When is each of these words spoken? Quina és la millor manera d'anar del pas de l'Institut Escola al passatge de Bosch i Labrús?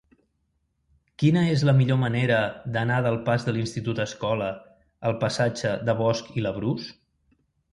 Quina 1.23 1.43
és 1.55 1.65
la 1.69 1.75
millor 1.79 1.99
manera 2.03 2.39
d'anar 2.77 2.97
del 3.09 3.19
pas 3.27 3.45
de 3.49 3.55
l'Institut 3.59 4.01
Escola 4.09 4.49
al 5.11 5.19
passatge 5.27 5.75
de 5.91 5.97
Bosch 6.01 6.33
i 6.41 6.47
Labrús? 6.49 6.91